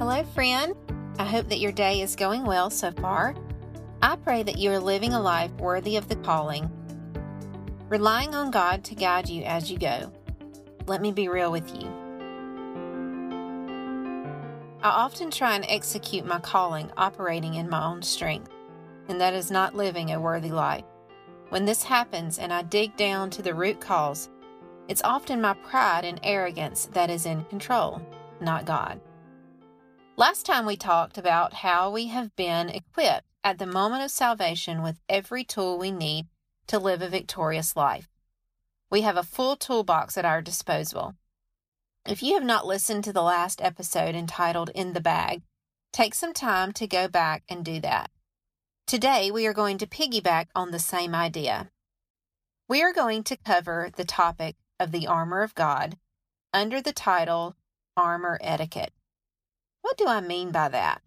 [0.00, 0.74] Hello, friend.
[1.18, 3.34] I hope that your day is going well so far.
[4.00, 6.70] I pray that you are living a life worthy of the calling,
[7.90, 10.10] relying on God to guide you as you go.
[10.86, 11.86] Let me be real with you.
[14.82, 18.50] I often try and execute my calling operating in my own strength,
[19.10, 20.84] and that is not living a worthy life.
[21.50, 24.30] When this happens and I dig down to the root cause,
[24.88, 28.00] it's often my pride and arrogance that is in control,
[28.40, 28.98] not God.
[30.20, 34.82] Last time we talked about how we have been equipped at the moment of salvation
[34.82, 36.26] with every tool we need
[36.66, 38.06] to live a victorious life.
[38.90, 41.14] We have a full toolbox at our disposal.
[42.06, 45.40] If you have not listened to the last episode entitled In the Bag,
[45.90, 48.10] take some time to go back and do that.
[48.86, 51.70] Today, we are going to piggyback on the same idea.
[52.68, 55.96] We are going to cover the topic of the armor of God
[56.52, 57.56] under the title
[57.96, 58.92] Armor Etiquette.
[59.82, 61.02] What do I mean by that?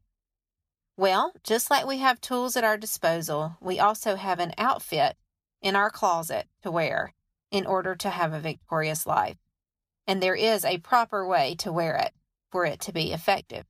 [0.96, 5.18] Well, just like we have tools at our disposal, we also have an outfit
[5.62, 7.14] in our closet to wear
[7.52, 9.38] in order to have a victorious life.
[10.06, 12.14] And there is a proper way to wear it
[12.52, 13.66] for it to be effective.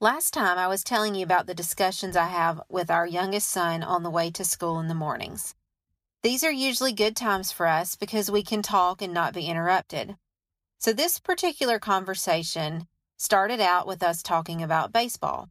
[0.00, 3.82] Last time I was telling you about the discussions I have with our youngest son
[3.82, 5.54] on the way to school in the mornings.
[6.22, 10.16] These are usually good times for us because we can talk and not be interrupted.
[10.78, 15.50] So, this particular conversation started out with us talking about baseball.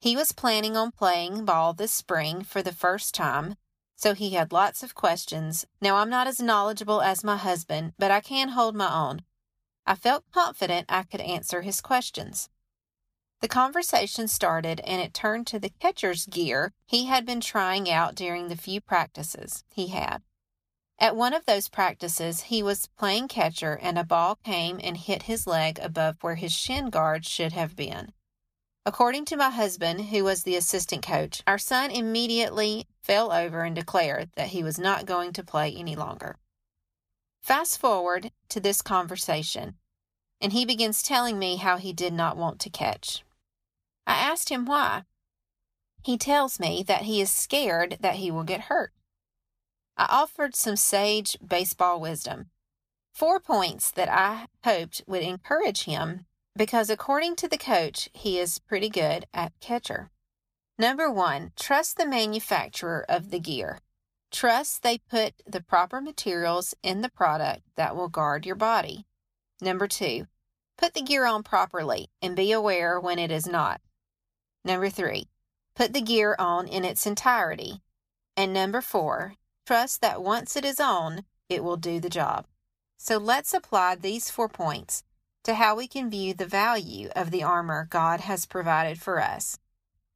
[0.00, 3.56] He was planning on playing ball this spring for the first time,
[3.96, 5.66] so he had lots of questions.
[5.80, 9.22] Now, I'm not as knowledgeable as my husband, but I can hold my own.
[9.86, 12.48] I felt confident I could answer his questions.
[13.40, 18.14] The conversation started and it turned to the catcher's gear he had been trying out
[18.14, 20.22] during the few practices he had.
[21.04, 25.24] At one of those practices, he was playing catcher and a ball came and hit
[25.24, 28.14] his leg above where his shin guard should have been.
[28.86, 33.76] According to my husband, who was the assistant coach, our son immediately fell over and
[33.76, 36.38] declared that he was not going to play any longer.
[37.42, 39.74] Fast forward to this conversation,
[40.40, 43.22] and he begins telling me how he did not want to catch.
[44.06, 45.02] I asked him why.
[46.02, 48.94] He tells me that he is scared that he will get hurt.
[49.96, 52.50] I offered some sage baseball wisdom.
[53.12, 58.58] Four points that I hoped would encourage him because, according to the coach, he is
[58.58, 60.10] pretty good at catcher.
[60.78, 63.78] Number one, trust the manufacturer of the gear.
[64.32, 69.06] Trust they put the proper materials in the product that will guard your body.
[69.60, 70.26] Number two,
[70.76, 73.80] put the gear on properly and be aware when it is not.
[74.64, 75.28] Number three,
[75.76, 77.80] put the gear on in its entirety.
[78.36, 79.34] And number four,
[79.66, 82.46] Trust that once it is on, it will do the job.
[82.98, 85.04] So let's apply these four points
[85.44, 89.58] to how we can view the value of the armor God has provided for us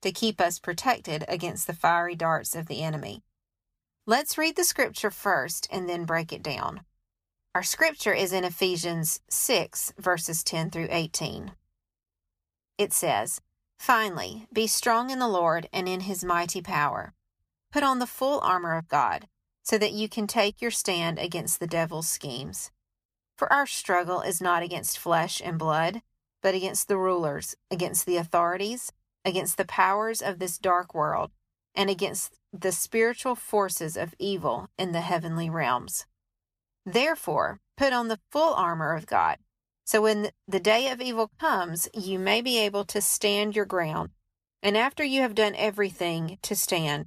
[0.03, 3.23] to keep us protected against the fiery darts of the enemy.
[4.07, 6.83] Let's read the scripture first and then break it down.
[7.55, 11.53] Our scripture is in Ephesians 6, verses 10 through 18.
[12.77, 13.41] It says,
[13.79, 17.15] Finally, be strong in the Lord and in his mighty power.
[17.73, 19.27] Put on the full armor of God
[19.69, 22.71] so that you can take your stand against the devil's schemes.
[23.37, 26.01] For our struggle is not against flesh and blood,
[26.43, 28.93] but against the rulers, against the authorities,
[29.27, 31.33] against the powers of this dark world,
[31.75, 36.07] and against the spiritual forces of evil in the heavenly realms.
[36.87, 39.37] Therefore, put on the full armor of God,
[39.85, 44.11] so when the day of evil comes, you may be able to stand your ground.
[44.63, 47.07] And after you have done everything to stand,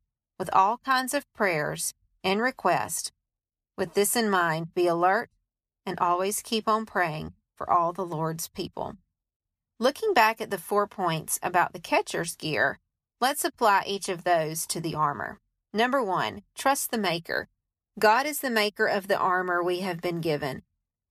[0.41, 1.93] with all kinds of prayers
[2.23, 3.11] and requests.
[3.77, 5.29] With this in mind, be alert
[5.85, 8.95] and always keep on praying for all the Lord's people.
[9.79, 12.79] Looking back at the four points about the catcher's gear,
[13.19, 15.37] let's apply each of those to the armor.
[15.75, 17.47] Number one, trust the Maker.
[17.99, 20.63] God is the maker of the armor we have been given.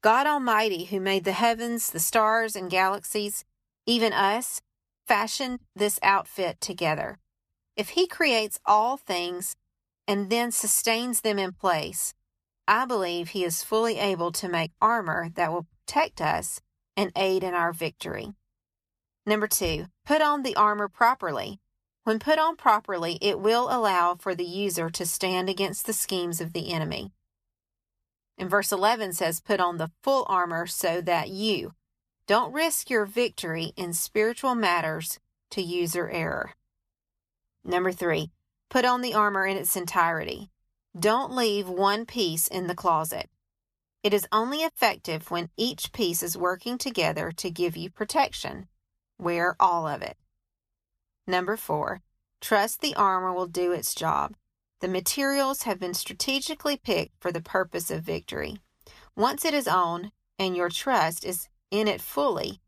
[0.03, 3.45] God Almighty, who made the heavens, the stars, and galaxies,
[3.87, 4.61] even us,
[5.07, 7.21] fashioned this outfit together.
[7.81, 9.57] If He creates all things
[10.07, 12.13] and then sustains them in place,
[12.69, 16.61] I believe He is fully able to make armor that will protect us
[16.95, 18.35] and aid in our victory.
[19.25, 21.59] Number two, put on the armor properly.
[22.05, 26.39] When put on properly, it will allow for the user to stand against the schemes
[26.39, 27.13] of the enemy.
[28.37, 31.73] And verse 11 says, Put on the full armor so that you
[32.27, 35.19] don't risk your victory in spiritual matters
[35.53, 36.53] to user error.
[37.65, 38.31] Number three,
[38.69, 40.51] put on the armor in its entirety.
[40.99, 43.29] Don't leave one piece in the closet.
[44.03, 48.69] It is only effective when each piece is working together to give you protection.
[49.19, 50.17] Wear all of it.
[51.27, 52.01] Number four,
[52.41, 54.35] trust the armor will do its job.
[54.81, 58.57] The materials have been strategically picked for the purpose of victory.
[59.15, 62.61] Once it is on and your trust is in it fully,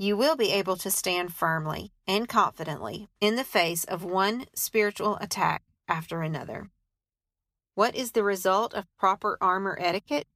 [0.00, 5.16] you will be able to stand firmly and confidently in the face of one spiritual
[5.20, 6.70] attack after another.
[7.74, 10.28] What is the result of proper armor etiquette?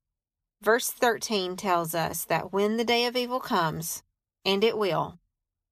[0.61, 4.03] Verse 13 tells us that when the day of evil comes,
[4.44, 5.20] and it will,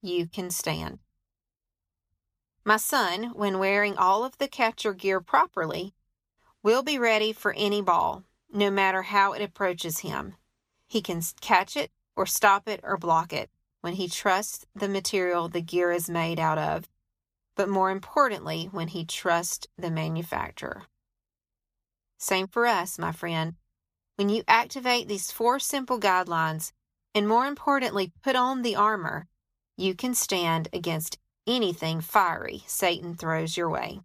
[0.00, 1.00] you can stand.
[2.64, 5.94] My son, when wearing all of the catcher gear properly,
[6.62, 8.22] will be ready for any ball,
[8.52, 10.36] no matter how it approaches him.
[10.86, 13.50] He can catch it or stop it or block it
[13.80, 16.88] when he trusts the material the gear is made out of,
[17.56, 20.84] but more importantly, when he trusts the manufacturer.
[22.18, 23.54] Same for us, my friend.
[24.16, 26.72] When you activate these four simple guidelines,
[27.14, 29.26] and more importantly, put on the armor,
[29.76, 34.00] you can stand against anything fiery Satan throws your way.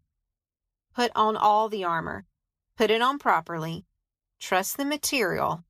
[0.96, 2.26] Put on all the armor,
[2.78, 3.86] put it on properly,
[4.40, 5.66] trust the material,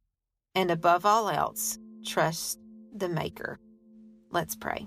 [0.54, 2.60] and above all else, trust
[2.96, 3.60] the Maker.
[4.36, 4.86] Let's pray.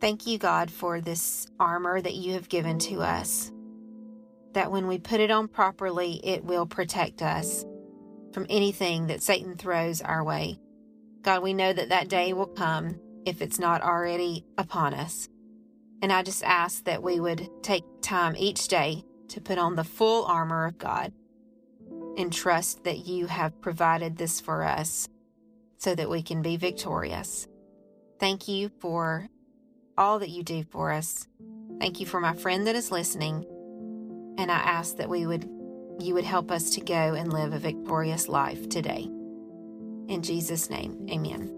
[0.00, 3.52] Thank you, God, for this armor that you have given to us.
[4.54, 7.64] That when we put it on properly, it will protect us
[8.32, 10.58] from anything that Satan throws our way.
[11.22, 15.28] God, we know that that day will come if it's not already upon us.
[16.02, 19.84] And I just ask that we would take time each day to put on the
[19.84, 21.12] full armor of God
[22.18, 25.08] and trust that you have provided this for us
[25.84, 27.46] so that we can be victorious.
[28.18, 29.28] Thank you for
[29.98, 31.28] all that you do for us.
[31.78, 33.44] Thank you for my friend that is listening.
[34.38, 35.48] And I ask that we would
[36.00, 39.02] you would help us to go and live a victorious life today.
[40.08, 41.52] In Jesus' name, amen.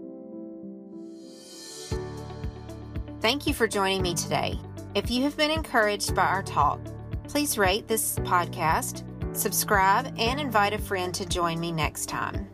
[3.19, 4.59] Thank you for joining me today.
[4.93, 6.79] If you have been encouraged by our talk,
[7.27, 9.03] please rate this podcast,
[9.35, 12.47] subscribe, and invite a friend to join me next time.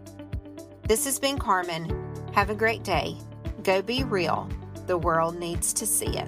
[0.86, 1.90] This has been Carmen.
[2.34, 3.16] Have a great day.
[3.64, 4.50] Go be real.
[4.86, 6.28] The world needs to see it.